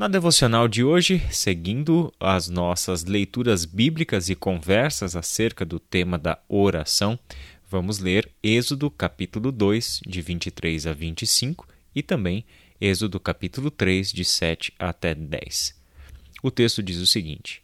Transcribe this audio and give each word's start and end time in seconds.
Na 0.00 0.08
devocional 0.08 0.66
de 0.66 0.82
hoje, 0.82 1.22
seguindo 1.30 2.10
as 2.18 2.48
nossas 2.48 3.04
leituras 3.04 3.66
bíblicas 3.66 4.30
e 4.30 4.34
conversas 4.34 5.14
acerca 5.14 5.62
do 5.62 5.78
tema 5.78 6.16
da 6.16 6.38
oração, 6.48 7.18
vamos 7.68 7.98
ler 7.98 8.32
Êxodo 8.42 8.90
capítulo 8.90 9.52
2, 9.52 10.00
de 10.06 10.22
23 10.22 10.86
a 10.86 10.94
25, 10.94 11.68
e 11.94 12.02
também 12.02 12.46
Êxodo 12.80 13.20
capítulo 13.20 13.70
3, 13.70 14.10
de 14.10 14.24
7 14.24 14.72
até 14.78 15.14
10. 15.14 15.78
O 16.42 16.50
texto 16.50 16.82
diz 16.82 16.96
o 16.96 17.06
seguinte: 17.06 17.62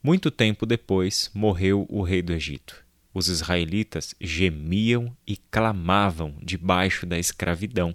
Muito 0.00 0.30
tempo 0.30 0.64
depois 0.64 1.32
morreu 1.34 1.84
o 1.88 2.02
rei 2.02 2.22
do 2.22 2.32
Egito. 2.32 2.76
Os 3.12 3.26
israelitas 3.26 4.14
gemiam 4.20 5.12
e 5.26 5.36
clamavam 5.36 6.36
debaixo 6.40 7.06
da 7.06 7.18
escravidão, 7.18 7.92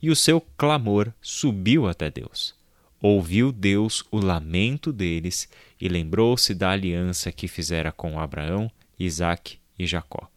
e 0.00 0.10
o 0.10 0.14
seu 0.14 0.40
clamor 0.40 1.12
subiu 1.20 1.88
até 1.88 2.08
Deus. 2.08 2.55
Ouviu 3.08 3.52
Deus 3.52 4.02
o 4.10 4.18
lamento 4.18 4.92
deles 4.92 5.48
e 5.80 5.88
lembrou-se 5.88 6.52
da 6.52 6.70
aliança 6.70 7.30
que 7.30 7.46
fizera 7.46 7.92
com 7.92 8.18
Abraão, 8.18 8.68
Isaque 8.98 9.60
e 9.78 9.86
Jacó. 9.86 10.28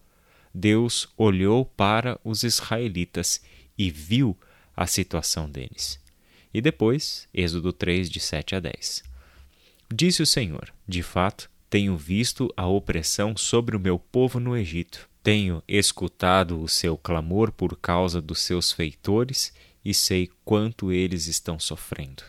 Deus 0.54 1.10
olhou 1.18 1.66
para 1.66 2.22
os 2.24 2.44
israelitas 2.44 3.42
e 3.76 3.90
viu 3.90 4.38
a 4.78 4.86
situação 4.86 5.50
deles. 5.50 6.00
E 6.54 6.62
depois, 6.62 7.28
Êxodo 7.34 7.74
3, 7.74 8.08
de 8.08 8.20
7 8.20 8.54
a 8.54 8.60
10. 8.60 9.02
Disse 9.92 10.22
o 10.22 10.28
Senhor: 10.28 10.72
De 10.88 11.02
fato, 11.02 11.50
tenho 11.72 11.98
visto 11.98 12.54
a 12.56 12.68
opressão 12.68 13.36
sobre 13.36 13.76
o 13.76 13.80
meu 13.80 13.98
povo 13.98 14.40
no 14.40 14.56
Egito. 14.56 15.10
Tenho 15.24 15.64
escutado 15.68 16.62
o 16.62 16.68
seu 16.68 16.96
clamor 16.96 17.52
por 17.52 17.76
causa 17.76 18.22
dos 18.22 18.42
seus 18.42 18.72
feitores 18.72 19.52
e 19.84 19.92
sei 19.92 20.30
quanto 20.46 20.92
eles 20.92 21.26
estão 21.26 21.60
sofrendo. 21.60 22.22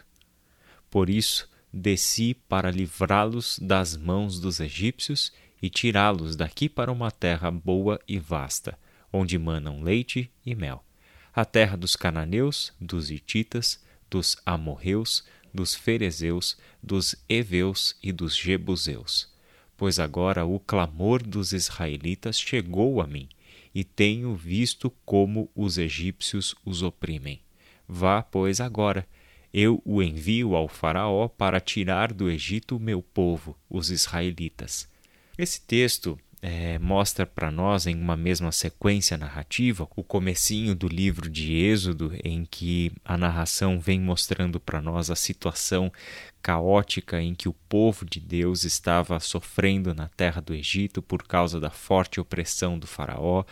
Por 0.90 1.08
isso, 1.08 1.48
desci 1.72 2.34
para 2.34 2.70
livrá-los 2.70 3.58
das 3.60 3.96
mãos 3.96 4.40
dos 4.40 4.58
egípcios 4.58 5.32
e 5.62 5.70
tirá-los 5.70 6.34
daqui 6.34 6.68
para 6.68 6.90
uma 6.90 7.10
terra 7.10 7.50
boa 7.50 8.00
e 8.08 8.18
vasta, 8.18 8.78
onde 9.12 9.38
manam 9.38 9.82
leite 9.82 10.30
e 10.44 10.54
mel, 10.54 10.84
a 11.32 11.44
terra 11.44 11.76
dos 11.76 11.94
cananeus, 11.94 12.72
dos 12.80 13.10
hititas, 13.10 13.82
dos 14.10 14.36
amorreus, 14.44 15.24
dos 15.52 15.74
ferezeus, 15.74 16.56
dos 16.82 17.14
heveus 17.28 17.96
e 18.02 18.12
dos 18.12 18.36
jebuseus. 18.36 19.32
Pois 19.76 19.98
agora 19.98 20.44
o 20.44 20.58
clamor 20.58 21.22
dos 21.22 21.52
israelitas 21.52 22.38
chegou 22.38 23.00
a 23.00 23.06
mim, 23.06 23.28
e 23.74 23.84
tenho 23.84 24.34
visto 24.34 24.90
como 25.04 25.50
os 25.54 25.78
egípcios 25.78 26.54
os 26.64 26.82
oprimem. 26.82 27.40
Vá, 27.88 28.22
pois, 28.22 28.60
agora 28.60 29.06
eu 29.52 29.82
o 29.84 30.02
envio 30.02 30.54
ao 30.54 30.68
Faraó 30.68 31.28
para 31.28 31.60
tirar 31.60 32.12
do 32.12 32.30
Egito 32.30 32.78
meu 32.78 33.02
povo, 33.02 33.56
os 33.68 33.90
israelitas. 33.90 34.88
Esse 35.36 35.60
texto 35.60 36.18
é, 36.42 36.78
mostra 36.78 37.26
para 37.26 37.50
nós 37.50 37.86
em 37.86 37.94
uma 37.94 38.16
mesma 38.16 38.50
sequência 38.50 39.18
narrativa 39.18 39.86
o 39.94 40.02
comecinho 40.02 40.74
do 40.74 40.88
livro 40.88 41.28
de 41.28 41.54
Êxodo 41.54 42.12
em 42.24 42.44
que 42.44 42.92
a 43.04 43.16
narração 43.18 43.78
vem 43.78 44.00
mostrando 44.00 44.58
para 44.58 44.80
nós 44.80 45.10
a 45.10 45.16
situação 45.16 45.92
caótica 46.42 47.20
em 47.20 47.34
que 47.34 47.48
o 47.48 47.52
povo 47.68 48.04
de 48.04 48.18
Deus 48.18 48.64
estava 48.64 49.20
sofrendo 49.20 49.94
na 49.94 50.08
terra 50.08 50.40
do 50.40 50.54
Egito 50.54 51.02
por 51.02 51.22
causa 51.22 51.60
da 51.60 51.70
forte 51.70 52.20
opressão 52.20 52.78
do 52.78 52.86
faraó, 52.86 53.44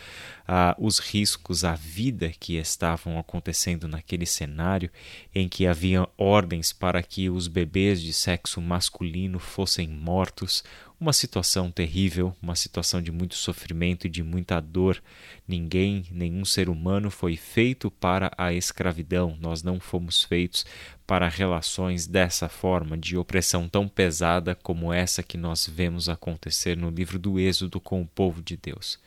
ah, 0.46 0.74
os 0.78 0.98
riscos 0.98 1.64
à 1.64 1.74
vida 1.74 2.32
que 2.40 2.56
estavam 2.56 3.18
acontecendo 3.18 3.86
naquele 3.86 4.26
cenário 4.26 4.90
em 5.34 5.48
que 5.48 5.66
havia 5.66 6.08
ordens 6.16 6.72
para 6.72 7.02
que 7.02 7.28
os 7.28 7.48
bebês 7.48 8.00
de 8.00 8.12
sexo 8.12 8.60
masculino 8.60 9.38
fossem 9.38 9.86
mortos, 9.86 10.64
uma 11.00 11.12
situação 11.12 11.70
terrível, 11.70 12.34
uma 12.42 12.56
situação 12.56 13.00
de 13.00 13.12
muito 13.12 13.36
sofrimento 13.36 14.06
e 14.06 14.10
de 14.10 14.22
muita 14.22 14.58
dor. 14.60 15.00
Ninguém, 15.46 16.04
nenhum 16.10 16.44
ser 16.44 16.68
humano 16.68 17.08
foi 17.08 17.36
feito 17.36 17.88
para 17.88 18.32
a 18.36 18.52
escravidão. 18.52 19.36
Nós 19.40 19.62
não 19.62 19.78
fomos 19.78 20.24
feitos 20.24 20.66
para 21.08 21.26
relações 21.26 22.06
dessa 22.06 22.50
forma, 22.50 22.94
de 22.94 23.16
opressão 23.16 23.66
tão 23.66 23.88
pesada 23.88 24.54
como 24.54 24.92
essa 24.92 25.22
que 25.22 25.38
nós 25.38 25.66
vemos 25.66 26.06
acontecer 26.06 26.76
no 26.76 26.90
livro 26.90 27.18
do 27.18 27.40
Êxodo 27.40 27.80
com 27.80 28.02
o 28.02 28.06
povo 28.06 28.42
de 28.42 28.58
Deus. 28.58 29.00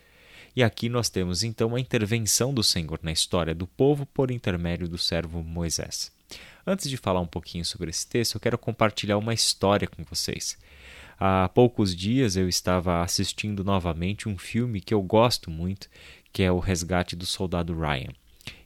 E 0.56 0.64
aqui 0.64 0.90
nós 0.90 1.10
temos 1.10 1.44
então 1.44 1.76
a 1.76 1.80
intervenção 1.80 2.56
do 2.56 2.64
Senhor 2.64 3.00
na 3.04 3.12
história 3.12 3.54
do 3.54 3.68
povo 3.68 4.08
por 4.08 4.32
intermédio 4.32 4.88
do 4.88 4.98
servo 4.98 5.44
Moisés. 5.44 6.12
Antes 6.66 6.90
de 6.90 6.98
falar 6.98 7.22
um 7.22 7.28
pouquinho 7.28 7.64
sobre 7.64 7.92
esse 7.92 8.08
texto, 8.08 8.34
eu 8.34 8.42
quero 8.42 8.58
compartilhar 8.58 9.20
uma 9.20 9.36
história 9.36 9.88
com 9.88 10.04
vocês. 10.04 10.58
Há 11.20 11.50
poucos 11.50 11.96
dias 11.96 12.36
eu 12.36 12.50
estava 12.50 13.04
assistindo 13.04 13.64
novamente 13.64 14.28
um 14.28 14.40
filme 14.40 14.82
que 14.82 14.96
eu 14.96 15.04
gosto 15.04 15.52
muito, 15.52 15.88
que 16.34 16.42
é 16.42 16.52
O 16.52 16.58
Resgate 16.58 17.16
do 17.16 17.28
Soldado 17.28 17.80
Ryan. 17.80 18.12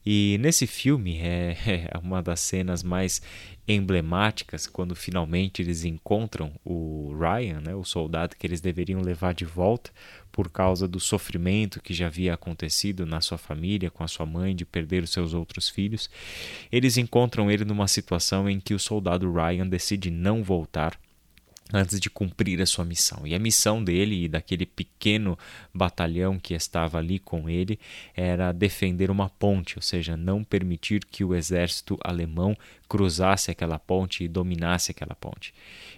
E 0.05 0.37
nesse 0.39 0.67
filme 0.67 1.17
é, 1.17 1.57
é, 1.91 1.97
uma 1.97 2.21
das 2.21 2.39
cenas 2.39 2.83
mais 2.83 3.21
emblemáticas 3.67 4.67
quando 4.67 4.95
finalmente 4.95 5.61
eles 5.61 5.83
encontram 5.83 6.51
o 6.63 7.15
Ryan, 7.19 7.61
né, 7.61 7.73
o 7.73 7.83
soldado 7.83 8.35
que 8.35 8.45
eles 8.45 8.61
deveriam 8.61 9.01
levar 9.01 9.33
de 9.33 9.43
volta 9.43 9.91
por 10.31 10.51
causa 10.51 10.87
do 10.87 10.99
sofrimento 10.99 11.81
que 11.81 11.93
já 11.93 12.07
havia 12.07 12.33
acontecido 12.33 13.05
na 13.05 13.21
sua 13.21 13.37
família, 13.37 13.89
com 13.89 14.03
a 14.03 14.07
sua 14.07 14.25
mãe, 14.25 14.55
de 14.55 14.65
perder 14.65 15.01
os 15.01 15.09
seus 15.09 15.33
outros 15.33 15.69
filhos. 15.69 16.09
Eles 16.71 16.97
encontram 16.97 17.49
ele 17.49 17.65
numa 17.65 17.87
situação 17.87 18.47
em 18.49 18.59
que 18.59 18.73
o 18.73 18.79
soldado 18.79 19.31
Ryan 19.31 19.65
decide 19.67 20.11
não 20.11 20.43
voltar 20.43 20.99
antes 21.73 21.99
de 21.99 22.09
cumprir 22.09 22.61
a 22.61 22.65
sua 22.65 22.85
missão. 22.85 23.25
E 23.25 23.33
a 23.33 23.39
missão 23.39 23.83
dele 23.83 24.25
e 24.25 24.27
daquele 24.27 24.65
pequeno 24.65 25.37
batalhão 25.73 26.37
que 26.37 26.53
estava 26.53 26.99
ali 26.99 27.17
com 27.17 27.49
ele 27.49 27.79
era 28.15 28.51
defender 28.51 29.09
uma 29.09 29.29
ponte, 29.29 29.77
ou 29.77 29.81
seja, 29.81 30.15
não 30.15 30.43
permitir 30.43 31.03
que 31.05 31.23
o 31.23 31.33
exército 31.33 31.97
alemão 32.03 32.55
cruzasse 32.87 33.49
aquela 33.49 33.79
ponte 33.79 34.23
e 34.23 34.27
dominasse 34.27 34.91
aquela 34.91 35.15
ponte. 35.15 35.53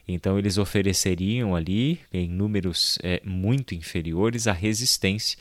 Então 0.07 0.39
eles 0.39 0.57
ofereceriam 0.57 1.53
ali, 1.53 1.99
em 2.13 2.29
números 2.29 2.97
é, 3.03 3.21
muito 3.25 3.75
inferiores, 3.75 4.47
a 4.47 4.53
resistência 4.53 5.37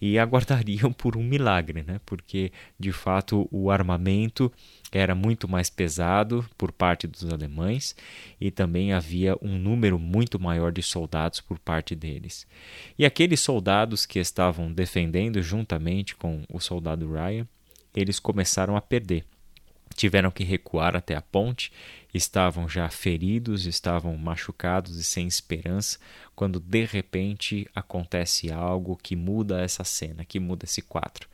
e 0.00 0.18
aguardariam 0.18 0.92
por 0.92 1.16
um 1.16 1.22
milagre, 1.22 1.82
né? 1.82 2.00
porque 2.04 2.52
de 2.78 2.92
fato 2.92 3.48
o 3.50 3.70
armamento 3.70 4.52
era 4.92 5.14
muito 5.14 5.48
mais 5.48 5.70
pesado 5.70 6.44
por 6.58 6.72
parte 6.72 7.06
dos 7.06 7.24
alemães 7.32 7.94
e 8.40 8.50
também 8.50 8.92
havia 8.92 9.36
um 9.40 9.56
número 9.56 9.98
muito 9.98 10.40
maior 10.40 10.72
de 10.72 10.82
soldados 10.82 11.40
por 11.40 11.58
parte 11.58 11.94
deles. 11.94 12.46
E 12.98 13.04
aqueles 13.04 13.40
soldados 13.40 14.04
que 14.04 14.18
estavam 14.18 14.72
defendendo 14.72 15.40
juntamente 15.42 16.16
com 16.16 16.44
o 16.48 16.58
soldado 16.58 17.10
Ryan, 17.12 17.46
eles 17.94 18.18
começaram 18.18 18.76
a 18.76 18.80
perder. 18.80 19.24
Tiveram 19.94 20.30
que 20.30 20.44
recuar 20.44 20.96
até 20.96 21.14
a 21.14 21.20
ponte, 21.20 21.72
estavam 22.14 22.68
já 22.68 22.88
feridos, 22.88 23.66
estavam 23.66 24.16
machucados 24.16 24.96
e 24.96 25.04
sem 25.04 25.26
esperança, 25.26 25.98
quando 26.34 26.58
de 26.60 26.84
repente 26.84 27.68
acontece 27.74 28.50
algo 28.52 28.96
que 28.96 29.16
muda 29.16 29.60
essa 29.60 29.84
cena, 29.84 30.24
que 30.24 30.40
muda 30.40 30.64
esse 30.64 30.80
quadro 30.80 31.29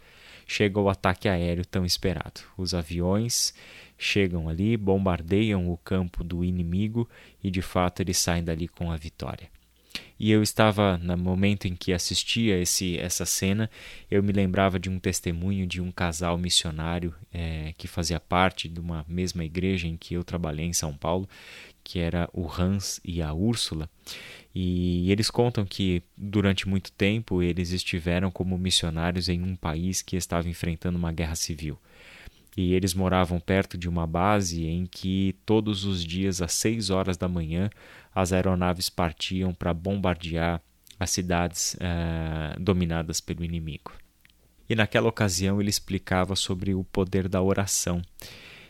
chega 0.47 0.79
o 0.79 0.89
ataque 0.89 1.29
aéreo 1.29 1.67
tão 1.67 1.85
esperado. 1.85 2.41
Os 2.57 2.73
aviões 2.73 3.53
chegam 3.99 4.49
ali, 4.49 4.77
bombardeiam 4.77 5.71
o 5.71 5.77
campo 5.79 6.23
do 6.23 6.45
inimigo 6.45 7.09
e 7.43 7.51
de 7.51 7.63
fato 7.63 8.01
eles 8.01 8.19
saem 8.19 8.45
dali 8.45 8.69
com 8.69 8.93
a 8.93 8.97
vitória. 8.97 9.49
E 10.19 10.31
eu 10.31 10.43
estava 10.43 10.97
no 10.99 11.17
momento 11.17 11.67
em 11.67 11.75
que 11.75 11.93
assistia 11.93 12.59
esse, 12.59 12.99
essa 12.99 13.27
cena, 13.27 13.71
eu 14.11 14.23
me 14.23 14.33
lembrava 14.33 14.79
de 14.79 14.89
um 14.89 14.99
testemunho 14.99 15.67
de 15.67 15.81
um 15.81 15.91
casal 15.91 16.39
missionário 16.39 17.15
é, 17.33 17.75
que 17.77 17.87
fazia 17.87 18.19
parte 18.19 18.69
de 18.69 18.81
uma 18.81 19.05
mesma 19.07 19.45
igreja 19.45 19.87
em 19.87 19.97
que 19.97 20.15
eu 20.15 20.25
trabalhei 20.25 20.67
em 20.67 20.73
São 20.73 20.95
Paulo, 20.95 21.29
que 21.87 22.01
era 22.01 22.29
o 22.33 22.51
Hans 22.51 23.01
e 23.05 23.23
a 23.23 23.33
Úrsula. 23.33 23.89
E 24.53 25.09
eles 25.13 25.31
contam 25.31 25.65
que 25.65 26.03
durante 26.17 26.69
muito 26.69 26.91
tempo 26.91 27.41
eles 27.41 27.71
estiveram 27.71 28.29
como 28.29 28.59
missionários 28.59 29.29
em 29.29 29.41
um 29.41 29.55
país 29.55 30.03
que 30.03 30.17
estava 30.17 30.49
enfrentando 30.49 30.99
uma 30.99 31.13
guerra 31.13 31.37
civil. 31.37 31.79
E 32.57 32.75
eles 32.75 32.93
moravam 32.93 33.39
perto 33.39 33.79
de 33.79 33.89
uma 33.89 34.05
base 34.05 34.65
em 34.65 34.85
que 34.85 35.37
todos 35.47 35.85
os 35.85 36.05
dias 36.05 36.43
às 36.43 36.55
seis 36.55 36.91
horas 36.91 37.17
da 37.17 37.29
manhã 37.29 37.71
as 38.13 38.33
aeronaves 38.33 38.91
partiam 38.91 39.55
para 39.55 39.73
bombardear 39.73 40.61
as 40.99 41.11
cidades 41.11 41.75
uh, 41.75 42.61
dominadas 42.61 43.21
pelo 43.21 43.45
inimigo. 43.45 43.93
E 44.69 44.75
naquela 44.75 45.09
ocasião 45.09 45.61
ele 45.61 45.71
explicava 45.71 46.35
sobre 46.35 46.75
o 46.75 46.83
poder 46.83 47.29
da 47.29 47.41
oração 47.41 48.03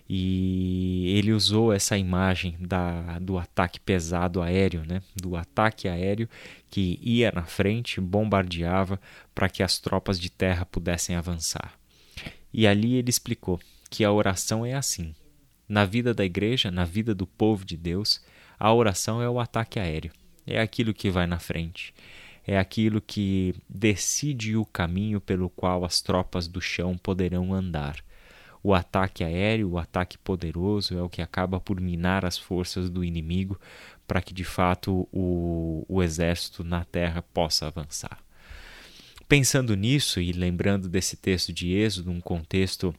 e 0.09 1.17
ele 1.17 1.33
usou 1.33 1.73
essa 1.73 1.99
imagem 1.99 2.57
da, 2.61 3.19
do 3.19 3.39
ataque 3.39 3.81
pesado 3.81 4.41
aéreo, 4.41 4.85
né? 4.87 5.03
do 5.17 5.35
ataque 5.35 5.89
aéreo 5.89 6.29
que 6.71 6.99
ia 7.03 7.33
na 7.33 7.45
frente, 7.45 8.01
bombardeava 8.01 9.01
para 9.35 9.49
que 9.49 9.63
as 9.63 9.79
tropas 9.79 10.21
de 10.21 10.31
terra 10.31 10.65
pudessem 10.65 11.17
avançar. 11.17 11.75
E 12.53 12.67
ali 12.67 12.95
ele 12.95 13.11
explicou 13.11 13.61
que 13.91 14.05
a 14.05 14.13
oração 14.13 14.65
é 14.65 14.75
assim: 14.75 15.13
Na 15.69 15.85
vida 15.85 16.15
da 16.15 16.25
igreja, 16.25 16.71
na 16.71 16.85
vida 16.85 17.15
do 17.15 17.27
povo 17.27 17.65
de 17.65 17.77
Deus, 17.77 18.23
a 18.59 18.73
oração 18.73 19.21
é 19.21 19.29
o 19.29 19.41
ataque 19.41 19.81
aéreo, 19.81 20.13
é 20.47 20.61
aquilo 20.61 20.95
que 20.95 21.11
vai 21.11 21.27
na 21.27 21.41
frente, 21.41 21.93
é 22.47 22.57
aquilo 22.57 23.01
que 23.01 23.55
decide 23.69 24.57
o 24.57 24.65
caminho 24.65 25.21
pelo 25.21 25.51
qual 25.51 25.85
as 25.85 26.01
tropas 26.01 26.47
do 26.47 26.61
chão 26.61 26.97
poderão 26.97 27.53
andar. 27.53 27.97
O 28.67 28.75
ataque 28.75 29.23
aéreo, 29.23 29.71
o 29.71 29.79
ataque 29.79 30.19
poderoso, 30.19 30.99
é 30.99 31.01
o 31.01 31.09
que 31.09 31.23
acaba 31.23 31.61
por 31.61 31.81
minar 31.81 32.25
as 32.25 32.37
forças 32.37 32.91
do 32.91 33.05
inimigo 33.05 33.57
para 34.09 34.21
que 34.21 34.35
de 34.35 34.43
fato 34.43 35.07
o, 35.13 35.87
o 35.89 36.03
exército 36.03 36.65
na 36.65 36.85
terra 36.85 37.23
possa 37.23 37.69
avançar. 37.69 38.19
Pensando 39.29 39.77
nisso 39.77 40.21
e 40.21 40.33
lembrando 40.33 40.89
desse 40.89 41.17
texto 41.17 41.53
de 41.53 41.75
Êxodo, 41.75 42.11
um 42.11 42.21
contexto 42.21 42.93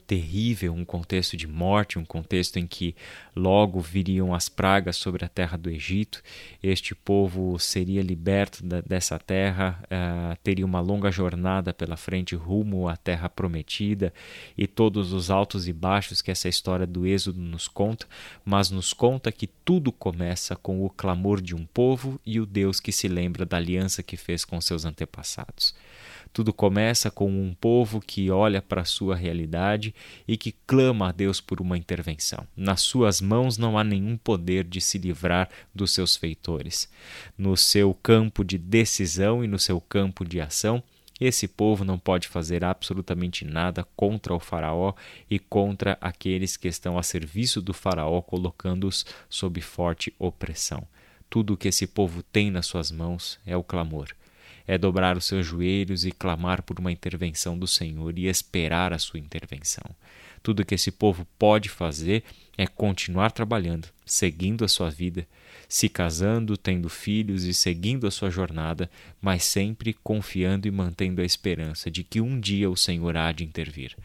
terrível, 0.00 0.72
um 0.72 0.84
contexto 0.84 1.36
de 1.36 1.46
morte, 1.46 1.98
um 1.98 2.04
contexto 2.04 2.58
em 2.58 2.66
que 2.66 2.94
logo 3.34 3.80
viriam 3.80 4.34
as 4.34 4.48
pragas 4.48 4.96
sobre 4.96 5.24
a 5.24 5.28
terra 5.28 5.56
do 5.56 5.70
Egito. 5.70 6.22
Este 6.62 6.94
povo 6.94 7.58
seria 7.58 8.02
liberto 8.02 8.64
da, 8.64 8.80
dessa 8.80 9.18
terra, 9.18 9.82
uh, 9.84 10.36
teria 10.42 10.66
uma 10.66 10.80
longa 10.80 11.10
jornada 11.10 11.72
pela 11.72 11.96
frente 11.96 12.34
rumo 12.34 12.88
à 12.88 12.96
terra 12.96 13.28
prometida 13.28 14.12
e 14.56 14.66
todos 14.66 15.12
os 15.12 15.30
altos 15.30 15.68
e 15.68 15.72
baixos 15.72 16.22
que 16.22 16.30
essa 16.30 16.48
história 16.48 16.86
do 16.86 17.06
Êxodo 17.06 17.40
nos 17.40 17.68
conta, 17.68 18.06
mas 18.44 18.70
nos 18.70 18.92
conta 18.92 19.32
que 19.32 19.46
tudo 19.46 19.90
começa 19.92 20.56
com 20.56 20.84
o 20.84 20.90
clamor 20.90 21.40
de 21.40 21.54
um 21.54 21.64
povo 21.66 22.20
e 22.24 22.40
o 22.40 22.46
Deus 22.46 22.80
que 22.80 22.92
se 22.92 23.08
lembra 23.08 23.44
da 23.44 23.56
aliança 23.56 24.02
que 24.02 24.16
fez 24.16 24.44
com 24.44 24.60
seus 24.60 24.84
antepassados. 24.84 25.74
Tudo 26.32 26.50
começa 26.50 27.10
com 27.10 27.30
um 27.30 27.52
povo 27.52 28.00
que 28.00 28.30
olha 28.30 28.62
para 28.62 28.80
a 28.80 28.86
sua 28.86 29.14
realidade 29.14 29.94
e 30.26 30.34
que 30.36 30.52
clama 30.66 31.10
a 31.10 31.12
Deus 31.12 31.42
por 31.42 31.60
uma 31.60 31.76
intervenção. 31.76 32.46
Nas 32.56 32.80
suas 32.80 33.20
mãos 33.20 33.58
não 33.58 33.76
há 33.76 33.84
nenhum 33.84 34.16
poder 34.16 34.64
de 34.64 34.80
se 34.80 34.96
livrar 34.96 35.50
dos 35.74 35.92
seus 35.92 36.16
feitores. 36.16 36.88
No 37.36 37.54
seu 37.54 37.92
campo 37.92 38.42
de 38.42 38.56
decisão 38.56 39.44
e 39.44 39.46
no 39.46 39.58
seu 39.58 39.78
campo 39.78 40.24
de 40.24 40.40
ação, 40.40 40.82
esse 41.20 41.46
povo 41.46 41.84
não 41.84 41.98
pode 41.98 42.28
fazer 42.28 42.64
absolutamente 42.64 43.44
nada 43.44 43.86
contra 43.94 44.34
o 44.34 44.40
Faraó 44.40 44.94
e 45.30 45.38
contra 45.38 45.98
aqueles 46.00 46.56
que 46.56 46.66
estão 46.66 46.98
a 46.98 47.02
serviço 47.02 47.60
do 47.60 47.74
Faraó, 47.74 48.22
colocando-os 48.22 49.04
sob 49.28 49.60
forte 49.60 50.14
opressão. 50.18 50.88
Tudo 51.28 51.52
o 51.52 51.56
que 51.58 51.68
esse 51.68 51.86
povo 51.86 52.22
tem 52.22 52.50
nas 52.50 52.66
suas 52.66 52.90
mãos 52.90 53.38
é 53.46 53.54
o 53.54 53.62
clamor 53.62 54.08
é 54.66 54.78
dobrar 54.78 55.16
os 55.16 55.24
seus 55.24 55.46
joelhos 55.46 56.04
e 56.04 56.12
clamar 56.12 56.62
por 56.62 56.78
uma 56.78 56.92
intervenção 56.92 57.58
do 57.58 57.66
Senhor 57.66 58.18
e 58.18 58.26
esperar 58.26 58.92
a 58.92 58.98
sua 58.98 59.20
intervenção. 59.20 59.84
Tudo 60.42 60.64
que 60.64 60.74
esse 60.74 60.90
povo 60.90 61.26
pode 61.38 61.68
fazer 61.68 62.24
é 62.58 62.66
continuar 62.66 63.30
trabalhando, 63.30 63.88
seguindo 64.04 64.64
a 64.64 64.68
sua 64.68 64.90
vida, 64.90 65.26
se 65.68 65.88
casando, 65.88 66.56
tendo 66.56 66.88
filhos 66.88 67.44
e 67.44 67.54
seguindo 67.54 68.06
a 68.06 68.10
sua 68.10 68.30
jornada, 68.30 68.90
mas 69.20 69.44
sempre 69.44 69.92
confiando 70.02 70.66
e 70.66 70.70
mantendo 70.70 71.22
a 71.22 71.24
esperança 71.24 71.90
de 71.90 72.02
que 72.02 72.20
um 72.20 72.38
dia 72.38 72.68
o 72.68 72.76
Senhor 72.76 73.16
há 73.16 73.30
de 73.32 73.44
intervir. 73.44 73.96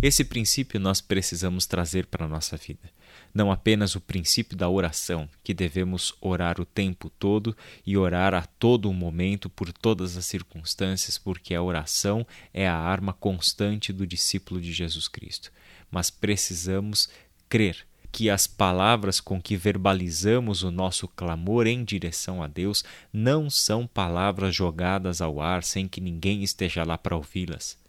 Esse 0.00 0.24
princípio 0.24 0.80
nós 0.80 1.00
precisamos 1.00 1.66
trazer 1.66 2.06
para 2.06 2.24
a 2.24 2.28
nossa 2.28 2.56
vida. 2.56 2.90
Não 3.34 3.50
apenas 3.50 3.94
o 3.94 4.00
princípio 4.00 4.56
da 4.56 4.68
oração, 4.68 5.28
que 5.42 5.54
devemos 5.54 6.14
orar 6.20 6.60
o 6.60 6.64
tempo 6.64 7.10
todo 7.10 7.56
e 7.86 7.96
orar 7.96 8.34
a 8.34 8.42
todo 8.42 8.88
o 8.88 8.94
momento, 8.94 9.48
por 9.48 9.72
todas 9.72 10.16
as 10.16 10.26
circunstâncias, 10.26 11.18
porque 11.18 11.54
a 11.54 11.62
oração 11.62 12.26
é 12.52 12.68
a 12.68 12.76
arma 12.76 13.12
constante 13.12 13.92
do 13.92 14.06
discípulo 14.06 14.60
de 14.60 14.72
Jesus 14.72 15.08
Cristo. 15.08 15.50
Mas 15.90 16.10
precisamos 16.10 17.08
crer 17.48 17.86
que 18.10 18.28
as 18.28 18.46
palavras 18.46 19.20
com 19.20 19.40
que 19.40 19.56
verbalizamos 19.56 20.62
o 20.62 20.70
nosso 20.70 21.08
clamor 21.08 21.66
em 21.66 21.82
direção 21.82 22.42
a 22.42 22.46
Deus 22.46 22.84
não 23.12 23.48
são 23.48 23.86
palavras 23.86 24.54
jogadas 24.54 25.22
ao 25.22 25.40
ar 25.40 25.64
sem 25.64 25.88
que 25.88 26.00
ninguém 26.00 26.42
esteja 26.42 26.84
lá 26.84 26.98
para 26.98 27.16
ouvi-las 27.16 27.81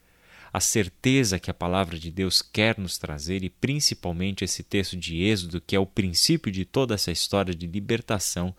a 0.53 0.59
certeza 0.59 1.39
que 1.39 1.49
a 1.49 1.53
palavra 1.53 1.97
de 1.97 2.11
Deus 2.11 2.39
quer 2.43 2.77
nos 2.77 2.99
trazer 2.99 3.43
e 3.43 3.49
principalmente 3.49 4.45
esse 4.45 4.61
texto 4.61 4.95
de 4.95 5.23
Êxodo, 5.23 5.59
que 5.59 5.75
é 5.75 5.79
o 5.79 5.85
princípio 5.85 6.51
de 6.51 6.63
toda 6.63 6.93
essa 6.93 7.11
história 7.11 7.55
de 7.55 7.65
libertação, 7.65 8.55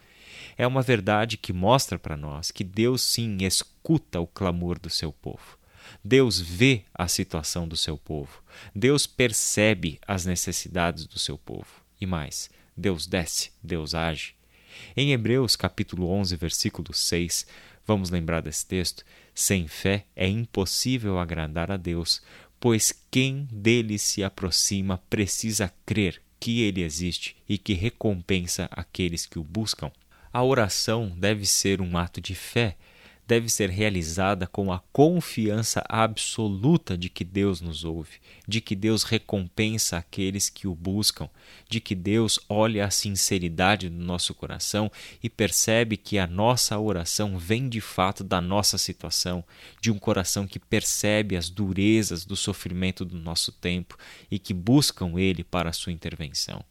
é 0.59 0.67
uma 0.67 0.83
verdade 0.83 1.37
que 1.37 1.53
mostra 1.53 1.97
para 1.97 2.17
nós 2.17 2.51
que 2.51 2.65
Deus 2.65 3.01
sim 3.01 3.39
escuta 3.43 4.19
o 4.19 4.27
clamor 4.27 4.77
do 4.77 4.91
seu 4.91 5.13
povo. 5.13 5.57
Deus 6.03 6.41
vê 6.41 6.83
a 6.93 7.07
situação 7.07 7.69
do 7.69 7.77
seu 7.77 7.97
povo. 7.97 8.43
Deus 8.75 9.07
percebe 9.07 10.01
as 10.07 10.25
necessidades 10.25 11.07
do 11.07 11.19
seu 11.19 11.39
povo. 11.39 11.69
E 12.01 12.07
mais, 12.07 12.51
Deus 12.77 13.07
desce, 13.07 13.53
Deus 13.63 13.95
age. 13.95 14.35
Em 14.97 15.13
Hebreus 15.13 15.55
capítulo 15.55 16.09
11, 16.11 16.35
versículo 16.35 16.93
6, 16.93 17.47
vamos 17.87 18.11
lembrar 18.11 18.41
desse 18.41 18.67
texto, 18.67 19.05
sem 19.35 19.67
fé 19.67 20.07
é 20.15 20.29
impossível 20.29 21.19
agradar 21.19 21.71
a 21.71 21.77
Deus, 21.77 22.23
pois 22.59 22.93
quem 23.11 23.49
dele 23.51 23.99
se 23.99 24.23
aproxima 24.25 24.99
precisa 25.11 25.73
crer 25.85 26.23
que 26.41 26.63
ele 26.63 26.83
existe 26.83 27.37
e 27.49 27.57
que 27.57 27.73
recompensa 27.73 28.69
aqueles 28.71 29.27
que 29.27 29.39
o 29.39 29.45
buscam. 29.45 29.91
A 30.33 30.43
oração 30.43 31.13
deve 31.17 31.47
ser 31.47 31.81
um 31.81 31.97
ato 31.97 32.21
de 32.21 32.35
fé, 32.35 32.77
deve 33.27 33.49
ser 33.49 33.71
realizada 33.71 34.47
com 34.47 34.73
a 34.73 34.81
confiança 34.93 35.83
absoluta 35.89 36.97
de 36.97 37.09
que 37.09 37.25
Deus 37.25 37.61
nos 37.61 37.85
ouve, 37.85 38.19
de 38.47 38.61
que 38.61 38.77
Deus 38.77 39.03
recompensa 39.03 39.97
aqueles 39.97 40.51
que 40.51 40.67
o 40.69 40.75
buscam, 40.75 41.29
de 41.69 41.81
que 41.81 41.95
Deus 41.95 42.39
olha 42.49 42.85
a 42.85 42.91
sinceridade 42.91 43.89
do 43.89 44.05
nosso 44.05 44.35
coração 44.35 44.91
e 45.23 45.31
percebe 45.31 45.97
que 45.97 46.19
a 46.19 46.27
nossa 46.27 46.79
oração 46.79 47.39
vem 47.39 47.69
de 47.69 47.81
fato 47.81 48.23
da 48.23 48.41
nossa 48.41 48.77
situação, 48.77 49.45
de 49.81 49.91
um 49.91 49.99
coração 49.99 50.47
que 50.47 50.59
percebe 50.59 51.37
as 51.37 51.49
durezas 51.49 52.25
do 52.25 52.37
sofrimento 52.37 53.05
do 53.05 53.19
nosso 53.19 53.53
tempo 53.53 53.97
e 54.31 54.39
que 54.39 54.53
buscam 54.53 55.19
Ele 55.19 55.43
para 55.43 55.71
a 55.71 55.73
sua 55.73 55.93
intervenção. 55.93 56.65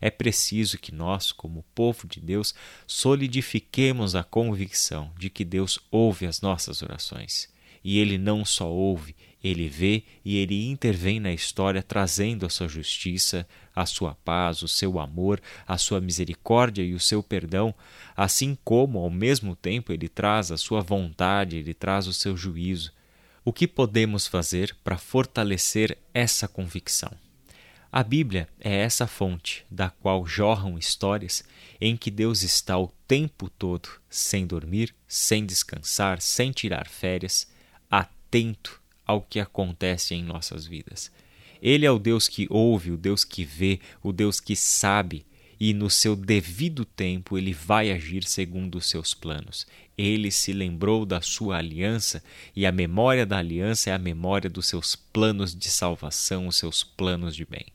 É 0.00 0.10
preciso 0.10 0.78
que 0.78 0.94
nós, 0.94 1.32
como 1.32 1.64
povo 1.74 2.06
de 2.06 2.20
Deus, 2.20 2.54
solidifiquemos 2.86 4.14
a 4.14 4.24
convicção 4.24 5.12
de 5.18 5.30
que 5.30 5.44
Deus 5.44 5.78
ouve 5.90 6.26
as 6.26 6.40
nossas 6.40 6.82
orações. 6.82 7.48
E 7.82 7.98
Ele 7.98 8.18
não 8.18 8.44
só 8.44 8.68
ouve, 8.68 9.14
ele 9.42 9.68
vê 9.68 10.02
e 10.24 10.36
ele 10.36 10.68
intervém 10.68 11.20
na 11.20 11.32
história 11.32 11.82
trazendo 11.82 12.44
a 12.44 12.50
sua 12.50 12.66
justiça, 12.66 13.46
a 13.74 13.86
sua 13.86 14.14
paz, 14.24 14.62
o 14.62 14.68
seu 14.68 14.98
amor, 14.98 15.40
a 15.66 15.78
sua 15.78 16.00
misericórdia 16.00 16.82
e 16.82 16.92
o 16.92 17.00
seu 17.00 17.22
perdão, 17.22 17.74
assim 18.16 18.58
como, 18.64 18.98
ao 18.98 19.10
mesmo 19.10 19.54
tempo, 19.54 19.92
ele 19.92 20.08
traz 20.08 20.50
a 20.50 20.56
sua 20.56 20.80
vontade, 20.80 21.56
ele 21.56 21.72
traz 21.72 22.06
o 22.06 22.12
seu 22.12 22.36
juízo. 22.36 22.92
O 23.44 23.52
que 23.52 23.68
podemos 23.68 24.26
fazer 24.26 24.76
para 24.82 24.98
fortalecer 24.98 25.96
essa 26.12 26.48
convicção? 26.48 27.27
A 27.90 28.02
Bíblia 28.02 28.46
é 28.60 28.76
essa 28.76 29.06
fonte 29.06 29.64
da 29.70 29.88
qual 29.88 30.26
jorram 30.26 30.76
histórias 30.76 31.42
em 31.80 31.96
que 31.96 32.10
Deus 32.10 32.42
está 32.42 32.78
o 32.78 32.92
tempo 33.06 33.48
todo, 33.48 33.88
sem 34.10 34.46
dormir, 34.46 34.94
sem 35.06 35.46
descansar, 35.46 36.20
sem 36.20 36.52
tirar 36.52 36.86
férias, 36.86 37.48
atento 37.90 38.78
ao 39.06 39.22
que 39.22 39.40
acontece 39.40 40.14
em 40.14 40.22
nossas 40.22 40.66
vidas. 40.66 41.10
Ele 41.62 41.86
é 41.86 41.90
o 41.90 41.98
Deus 41.98 42.28
que 42.28 42.46
ouve, 42.50 42.90
o 42.90 42.96
Deus 42.98 43.24
que 43.24 43.42
vê, 43.42 43.80
o 44.02 44.12
Deus 44.12 44.38
que 44.38 44.54
sabe 44.54 45.24
e 45.58 45.72
no 45.72 45.88
seu 45.88 46.14
devido 46.14 46.84
tempo 46.84 47.38
ele 47.38 47.54
vai 47.54 47.90
agir 47.90 48.22
segundo 48.24 48.76
os 48.76 48.88
seus 48.88 49.14
planos. 49.14 49.66
Ele 49.96 50.30
se 50.30 50.52
lembrou 50.52 51.06
da 51.06 51.22
sua 51.22 51.56
aliança 51.56 52.22
e 52.54 52.66
a 52.66 52.70
memória 52.70 53.24
da 53.24 53.38
aliança 53.38 53.88
é 53.88 53.94
a 53.94 53.98
memória 53.98 54.50
dos 54.50 54.66
seus 54.66 54.94
planos 54.94 55.54
de 55.54 55.70
salvação, 55.70 56.46
os 56.46 56.56
seus 56.56 56.84
planos 56.84 57.34
de 57.34 57.46
bem. 57.46 57.66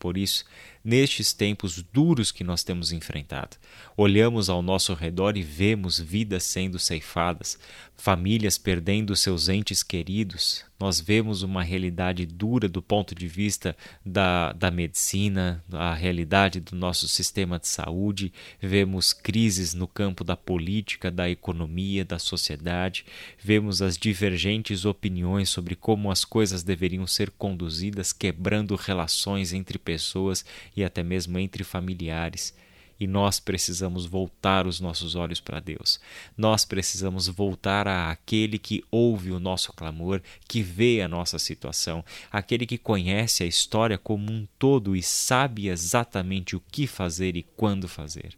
Por 0.00 0.16
isso, 0.18 0.44
nestes 0.84 1.32
tempos 1.32 1.82
duros 1.92 2.32
que 2.32 2.44
nós 2.44 2.62
temos 2.62 2.92
enfrentado, 2.92 3.56
olhamos 3.96 4.48
ao 4.48 4.62
nosso 4.62 4.94
redor 4.94 5.36
e 5.36 5.42
vemos 5.42 5.98
vidas 5.98 6.44
sendo 6.44 6.78
ceifadas, 6.78 7.58
famílias 7.96 8.56
perdendo 8.56 9.14
seus 9.14 9.48
entes 9.48 9.82
queridos, 9.82 10.64
nós 10.80 10.98
vemos 10.98 11.42
uma 11.42 11.62
realidade 11.62 12.24
dura 12.24 12.66
do 12.66 12.80
ponto 12.80 13.14
de 13.14 13.28
vista 13.28 13.76
da, 14.04 14.54
da 14.54 14.70
medicina, 14.70 15.62
a 15.70 15.94
realidade 15.94 16.58
do 16.58 16.74
nosso 16.74 17.06
sistema 17.06 17.58
de 17.58 17.68
saúde, 17.68 18.32
vemos 18.58 19.12
crises 19.12 19.74
no 19.74 19.86
campo 19.86 20.24
da 20.24 20.34
política, 20.34 21.10
da 21.10 21.28
economia, 21.28 22.02
da 22.02 22.18
sociedade, 22.18 23.04
vemos 23.38 23.82
as 23.82 23.98
divergentes 23.98 24.86
opiniões 24.86 25.50
sobre 25.50 25.76
como 25.76 26.10
as 26.10 26.24
coisas 26.24 26.62
deveriam 26.62 27.06
ser 27.06 27.30
conduzidas, 27.32 28.10
quebrando 28.10 28.74
relações 28.74 29.52
entre 29.52 29.78
pessoas 29.78 30.46
e 30.76 30.84
até 30.84 31.02
mesmo 31.02 31.38
entre 31.38 31.64
familiares. 31.64 32.54
e 33.00 33.06
nós 33.06 33.40
precisamos 33.40 34.04
voltar 34.04 34.66
os 34.66 34.78
nossos 34.78 35.14
olhos 35.14 35.40
para 35.40 35.58
Deus. 35.58 35.98
Nós 36.36 36.66
precisamos 36.66 37.26
voltar 37.28 37.88
a 37.88 38.10
aquele 38.10 38.58
que 38.58 38.84
ouve 38.90 39.32
o 39.32 39.40
nosso 39.40 39.72
clamor, 39.72 40.20
que 40.46 40.62
vê 40.62 41.00
a 41.00 41.08
nossa 41.08 41.38
situação, 41.38 42.04
aquele 42.30 42.66
que 42.66 42.76
conhece 42.76 43.42
a 43.42 43.46
história 43.46 43.96
como 43.96 44.30
um 44.30 44.46
todo 44.58 44.94
e 44.94 45.02
sabe 45.02 45.68
exatamente 45.68 46.54
o 46.54 46.62
que 46.70 46.86
fazer 46.86 47.36
e 47.36 47.42
quando 47.56 47.88
fazer. 47.88 48.36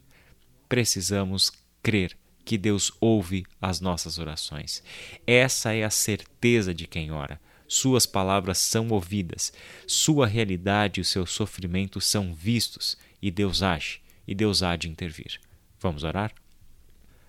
Precisamos 0.69 1.51
crer 1.83 2.17
que 2.45 2.57
Deus 2.57 2.91
ouve 3.01 3.45
as 3.61 3.81
nossas 3.81 4.17
orações. 4.17 4.81
Essa 5.27 5.73
é 5.73 5.83
a 5.83 5.89
certeza 5.89 6.73
de 6.73 6.87
quem 6.87 7.11
ora. 7.11 7.39
Suas 7.73 8.05
palavras 8.05 8.59
são 8.59 8.89
ouvidas, 8.89 9.51
sua 9.87 10.27
realidade 10.27 10.99
e 10.99 11.01
o 11.01 11.05
seu 11.05 11.25
sofrimento 11.25 11.99
são 11.99 12.31
vistos, 12.31 12.95
e 13.19 13.31
Deus 13.31 13.63
age 13.63 13.99
e 14.27 14.35
Deus 14.35 14.61
há 14.61 14.75
de 14.75 14.87
intervir. 14.87 15.41
Vamos 15.81 16.03
orar? 16.03 16.31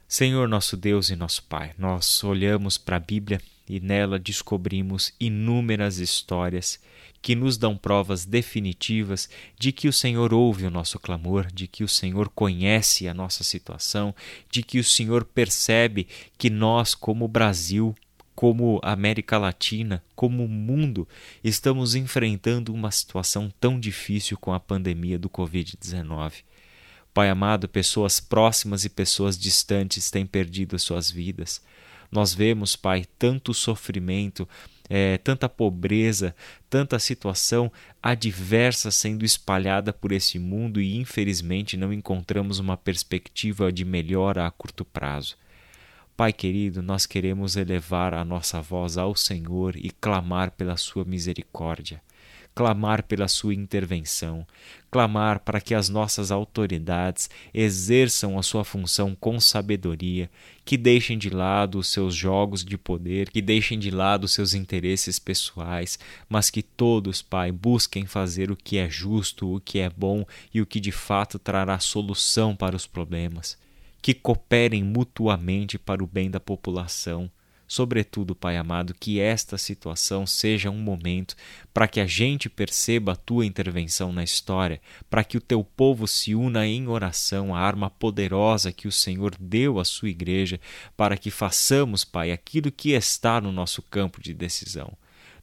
Senhor 0.06 0.46
nosso 0.46 0.76
Deus 0.76 1.08
e 1.08 1.16
nosso 1.16 1.44
Pai, 1.44 1.72
nós 1.78 2.22
olhamos 2.22 2.76
para 2.76 2.96
a 2.96 3.00
Bíblia 3.00 3.40
e 3.66 3.80
nela 3.80 4.18
descobrimos 4.18 5.14
inúmeras 5.18 5.96
histórias 5.96 6.78
que 7.22 7.34
nos 7.34 7.56
dão 7.56 7.74
provas 7.74 8.26
definitivas 8.26 9.30
de 9.58 9.72
que 9.72 9.88
o 9.88 9.92
Senhor 9.94 10.34
ouve 10.34 10.66
o 10.66 10.70
nosso 10.70 10.98
clamor, 10.98 11.50
de 11.50 11.66
que 11.66 11.82
o 11.82 11.88
Senhor 11.88 12.28
conhece 12.28 13.08
a 13.08 13.14
nossa 13.14 13.42
situação, 13.42 14.14
de 14.50 14.62
que 14.62 14.78
o 14.78 14.84
Senhor 14.84 15.24
percebe 15.24 16.06
que 16.36 16.50
nós, 16.50 16.94
como 16.94 17.26
Brasil, 17.26 17.96
como 18.44 18.78
América 18.82 19.38
Latina, 19.38 20.04
como 20.14 20.46
mundo, 20.46 21.08
estamos 21.42 21.94
enfrentando 21.94 22.74
uma 22.74 22.90
situação 22.90 23.50
tão 23.58 23.80
difícil 23.80 24.36
com 24.36 24.52
a 24.52 24.60
pandemia 24.60 25.18
do 25.18 25.30
Covid-19. 25.30 26.44
Pai 27.14 27.30
amado, 27.30 27.66
pessoas 27.66 28.20
próximas 28.20 28.84
e 28.84 28.90
pessoas 28.90 29.38
distantes 29.38 30.10
têm 30.10 30.26
perdido 30.26 30.76
as 30.76 30.82
suas 30.82 31.10
vidas. 31.10 31.62
Nós 32.12 32.34
vemos, 32.34 32.76
Pai, 32.76 33.06
tanto 33.18 33.54
sofrimento, 33.54 34.46
é, 34.90 35.16
tanta 35.16 35.48
pobreza, 35.48 36.36
tanta 36.68 36.98
situação 36.98 37.72
adversa 38.02 38.90
sendo 38.90 39.24
espalhada 39.24 39.90
por 39.90 40.12
esse 40.12 40.38
mundo 40.38 40.82
e 40.82 40.98
infelizmente 40.98 41.78
não 41.78 41.94
encontramos 41.94 42.58
uma 42.58 42.76
perspectiva 42.76 43.72
de 43.72 43.86
melhora 43.86 44.46
a 44.46 44.50
curto 44.50 44.84
prazo. 44.84 45.34
Pai 46.16 46.32
querido, 46.32 46.80
nós 46.80 47.06
queremos 47.06 47.56
elevar 47.56 48.14
a 48.14 48.24
nossa 48.24 48.60
voz 48.60 48.96
ao 48.96 49.16
Senhor 49.16 49.74
e 49.74 49.90
clamar 49.90 50.52
pela 50.52 50.76
Sua 50.76 51.04
misericórdia 51.04 52.00
clamar 52.54 53.02
pela 53.02 53.26
sua 53.26 53.52
intervenção, 53.52 54.46
clamar 54.90 55.40
para 55.40 55.60
que 55.60 55.74
as 55.74 55.88
nossas 55.88 56.30
autoridades 56.30 57.28
exerçam 57.52 58.38
a 58.38 58.42
sua 58.42 58.64
função 58.64 59.14
com 59.18 59.40
sabedoria, 59.40 60.30
que 60.64 60.76
deixem 60.76 61.18
de 61.18 61.30
lado 61.30 61.78
os 61.78 61.88
seus 61.88 62.14
jogos 62.14 62.64
de 62.64 62.78
poder, 62.78 63.28
que 63.28 63.42
deixem 63.42 63.78
de 63.78 63.90
lado 63.90 64.24
os 64.24 64.32
seus 64.32 64.54
interesses 64.54 65.18
pessoais, 65.18 65.98
mas 66.28 66.48
que 66.48 66.62
todos, 66.62 67.20
Pai, 67.20 67.50
busquem 67.50 68.06
fazer 68.06 68.50
o 68.52 68.56
que 68.56 68.78
é 68.78 68.88
justo, 68.88 69.56
o 69.56 69.60
que 69.60 69.80
é 69.80 69.90
bom 69.90 70.24
e 70.52 70.60
o 70.60 70.66
que 70.66 70.78
de 70.78 70.92
fato 70.92 71.38
trará 71.38 71.78
solução 71.80 72.54
para 72.54 72.76
os 72.76 72.86
problemas, 72.86 73.58
que 74.04 74.12
cooperem 74.12 74.84
mutuamente 74.84 75.78
para 75.78 76.04
o 76.04 76.06
bem 76.06 76.30
da 76.30 76.38
população 76.38 77.30
Sobretudo, 77.66 78.34
Pai 78.34 78.58
amado, 78.58 78.92
que 78.92 79.18
esta 79.18 79.56
situação 79.56 80.26
seja 80.26 80.68
um 80.70 80.78
momento 80.78 81.34
para 81.72 81.88
que 81.88 81.98
a 81.98 82.06
gente 82.06 82.50
perceba 82.50 83.12
a 83.12 83.16
tua 83.16 83.46
intervenção 83.46 84.12
na 84.12 84.22
história, 84.22 84.78
para 85.08 85.24
que 85.24 85.38
o 85.38 85.40
teu 85.40 85.64
povo 85.64 86.06
se 86.06 86.34
una 86.34 86.66
em 86.66 86.86
oração, 86.86 87.54
a 87.54 87.58
arma 87.58 87.88
poderosa 87.88 88.70
que 88.70 88.86
o 88.86 88.92
Senhor 88.92 89.34
deu 89.40 89.80
à 89.80 89.84
sua 89.86 90.10
igreja, 90.10 90.60
para 90.94 91.16
que 91.16 91.30
façamos, 91.30 92.04
Pai, 92.04 92.30
aquilo 92.30 92.70
que 92.70 92.90
está 92.90 93.40
no 93.40 93.50
nosso 93.50 93.80
campo 93.80 94.20
de 94.20 94.34
decisão 94.34 94.92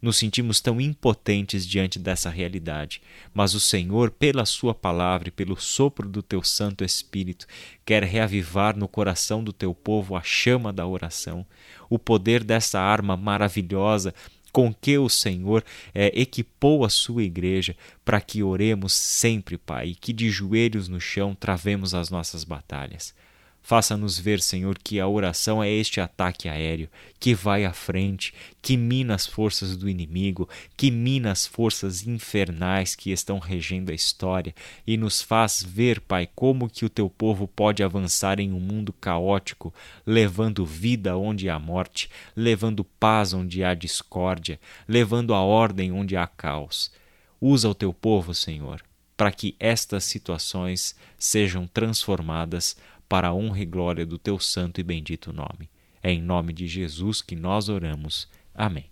nos 0.01 0.17
sentimos 0.17 0.59
tão 0.59 0.81
impotentes 0.81 1.65
diante 1.67 1.99
dessa 1.99 2.29
realidade, 2.29 3.01
mas 3.33 3.53
o 3.53 3.59
Senhor, 3.59 4.09
pela 4.09 4.45
Sua 4.45 4.73
palavra 4.73 5.27
e 5.27 5.31
pelo 5.31 5.59
sopro 5.59 6.09
do 6.09 6.23
Teu 6.23 6.43
Santo 6.43 6.83
Espírito, 6.83 7.45
quer 7.85 8.03
reavivar 8.03 8.75
no 8.75 8.87
coração 8.87 9.43
do 9.43 9.53
Teu 9.53 9.73
povo 9.73 10.15
a 10.15 10.21
chama 10.23 10.73
da 10.73 10.87
oração, 10.87 11.45
o 11.89 11.99
poder 11.99 12.43
dessa 12.43 12.79
arma 12.79 13.15
maravilhosa 13.15 14.13
com 14.51 14.73
que 14.73 14.97
o 14.97 15.07
Senhor 15.07 15.63
é, 15.93 16.11
equipou 16.19 16.83
a 16.83 16.89
sua 16.89 17.23
igreja 17.23 17.75
para 18.03 18.19
que 18.19 18.43
oremos 18.43 18.93
sempre, 18.93 19.57
Pai, 19.57 19.89
e 19.89 19.95
que 19.95 20.11
de 20.11 20.29
joelhos 20.29 20.87
no 20.87 20.99
chão 20.99 21.33
travemos 21.33 21.93
as 21.93 22.09
nossas 22.09 22.43
batalhas. 22.43 23.13
Faça-nos 23.63 24.19
ver, 24.19 24.41
Senhor, 24.41 24.77
que 24.77 24.99
a 24.99 25.07
oração 25.07 25.63
é 25.63 25.69
este 25.69 26.01
ataque 26.01 26.49
aéreo 26.49 26.89
que 27.19 27.35
vai 27.35 27.63
à 27.63 27.71
frente, 27.71 28.33
que 28.61 28.75
mina 28.75 29.13
as 29.13 29.27
forças 29.27 29.77
do 29.77 29.87
inimigo, 29.87 30.49
que 30.75 30.89
mina 30.89 31.31
as 31.31 31.45
forças 31.45 32.05
infernais 32.05 32.95
que 32.95 33.11
estão 33.11 33.37
regendo 33.37 33.91
a 33.91 33.95
história 33.95 34.53
e 34.85 34.97
nos 34.97 35.21
faz 35.21 35.63
ver, 35.63 36.01
Pai, 36.01 36.27
como 36.35 36.69
que 36.69 36.83
o 36.83 36.89
teu 36.89 37.09
povo 37.09 37.47
pode 37.47 37.83
avançar 37.83 38.39
em 38.39 38.51
um 38.51 38.59
mundo 38.59 38.91
caótico, 38.91 39.73
levando 40.05 40.65
vida 40.65 41.15
onde 41.15 41.47
há 41.47 41.59
morte, 41.59 42.09
levando 42.35 42.83
paz 42.83 43.31
onde 43.31 43.63
há 43.63 43.75
discórdia, 43.75 44.59
levando 44.87 45.33
a 45.33 45.41
ordem 45.41 45.91
onde 45.91 46.17
há 46.17 46.25
caos. 46.25 46.91
Usa 47.39 47.69
o 47.69 47.75
teu 47.75 47.93
povo, 47.93 48.33
Senhor, 48.33 48.83
para 49.15 49.31
que 49.31 49.55
estas 49.59 50.03
situações 50.03 50.95
sejam 51.17 51.67
transformadas 51.67 52.75
para 53.11 53.27
a 53.27 53.33
honra 53.33 53.59
e 53.59 53.65
glória 53.65 54.05
do 54.05 54.17
teu 54.17 54.39
santo 54.39 54.79
e 54.79 54.83
bendito 54.85 55.33
nome. 55.33 55.69
É 56.01 56.13
em 56.13 56.21
nome 56.21 56.53
de 56.53 56.65
Jesus 56.65 57.21
que 57.21 57.35
nós 57.35 57.67
oramos. 57.67 58.25
Amém. 58.55 58.91